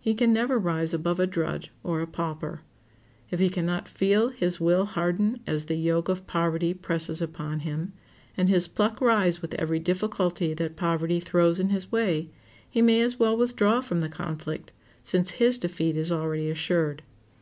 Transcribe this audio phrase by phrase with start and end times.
[0.00, 2.62] He can never rise above a drudge or a pauper.
[3.30, 7.60] If he can not feel his will harden as the yoke of poverty presses upon
[7.60, 7.92] him,
[8.34, 12.30] and his pluck rise with every difficulty that poverty throws in his way,
[12.66, 17.02] he may as well withdraw from the conflict, since his defeat is already assured.